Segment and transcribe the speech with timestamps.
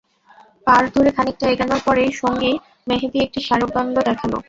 [0.67, 2.51] পাড় ধরে খানিকটা এগোনোর পরই সঙ্গী
[2.87, 4.31] মেহেদী একটি স্মারক দণ্ড দেখাল।